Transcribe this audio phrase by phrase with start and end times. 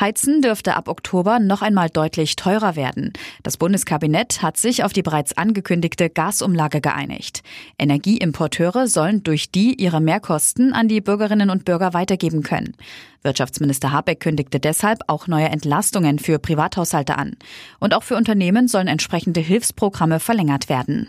[0.00, 3.12] Heizen dürfte ab Oktober noch einmal deutlich teurer werden.
[3.42, 7.42] Das Bundeskabinett hat sich auf die bereits angekündigte Gasumlage geeinigt.
[7.78, 12.74] Energieimporteure sollen durch die ihre Mehrkosten an die Bürgerinnen und Bürger weitergeben können.
[13.22, 17.36] Wirtschaftsminister Habeck kündigte deshalb auch neue Entlastungen für Privathaushalte an.
[17.78, 21.08] Und auch für Unternehmen sollen entsprechende Hilfsprogramme verlängert werden.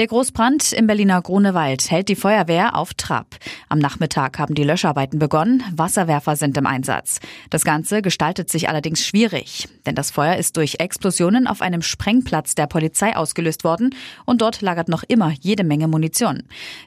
[0.00, 3.36] Der Großbrand im Berliner Grunewald hält die Feuerwehr auf Trab.
[3.68, 7.20] Am Nachmittag haben die Löscharbeiten begonnen, Wasserwerfer sind im Einsatz.
[7.50, 12.54] Das Ganze gestaltet sich allerdings schwierig, denn das Feuer ist durch Explosionen auf einem Sprengplatz
[12.54, 16.44] der Polizei ausgelöst worden und dort lagert noch immer jede Menge Munition.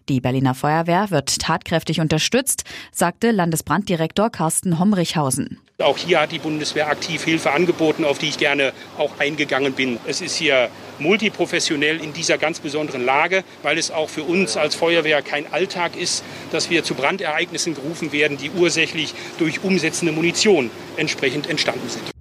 [0.10, 5.60] Die Berliner Feuerwehr wird tatkräftig unterstützt, sagte Landesbranddirektor Carsten Homrichhausen.
[5.78, 10.00] Auch hier hat die Bundeswehr aktiv Hilfe angeboten, auf die ich gerne auch eingegangen bin.
[10.08, 14.76] Es ist hier multiprofessionell in dieser ganz besonderen Lage, weil es auch für uns als
[14.76, 20.70] Feuerwehr kein Alltag ist, dass wir zu Brandereignissen gerufen werden, die ursächlich durch umsetzende Munition
[20.98, 22.14] entsprechend entstanden sind.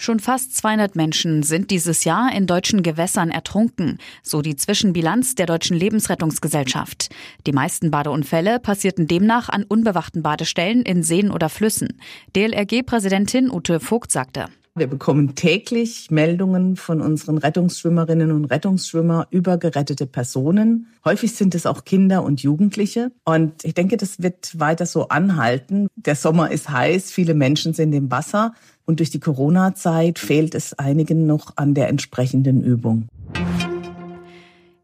[0.00, 5.44] Schon fast 200 Menschen sind dieses Jahr in deutschen Gewässern ertrunken, so die Zwischenbilanz der
[5.44, 7.10] deutschen Lebensrettungsgesellschaft.
[7.46, 12.00] Die meisten Badeunfälle passierten demnach an unbewachten Badestellen in Seen oder Flüssen.
[12.34, 14.46] DLRG-Präsidentin Ute Vogt sagte.
[14.78, 20.86] Wir bekommen täglich Meldungen von unseren Rettungsschwimmerinnen und Rettungsschwimmer über gerettete Personen.
[21.04, 23.10] Häufig sind es auch Kinder und Jugendliche.
[23.24, 25.88] Und ich denke, das wird weiter so anhalten.
[25.96, 28.54] Der Sommer ist heiß, viele Menschen sind im Wasser.
[28.84, 33.08] Und durch die Corona-Zeit fehlt es einigen noch an der entsprechenden Übung.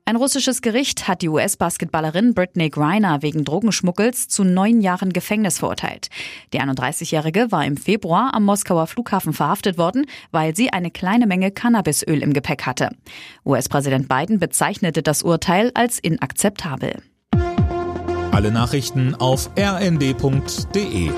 [0.06, 6.08] Ein russisches Gericht hat die US-Basketballerin Britney Griner wegen Drogenschmuggels zu neun Jahren Gefängnis verurteilt.
[6.52, 11.50] Die 31-Jährige war im Februar am Moskauer Flughafen verhaftet worden, weil sie eine kleine Menge
[11.52, 12.90] Cannabisöl im Gepäck hatte.
[13.46, 17.02] US-Präsident Biden bezeichnete das Urteil als inakzeptabel.
[18.30, 21.10] Alle Nachrichten auf rnd.de